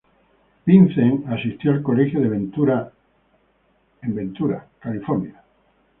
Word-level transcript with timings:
Vincent 0.65 1.27
asistió 1.27 1.69
al 1.71 1.83
Colegio 1.83 2.19
de 2.21 2.27
Ventura 2.29 2.91
en 4.01 4.15
Ventura, 4.15 4.67
California. 4.79 5.43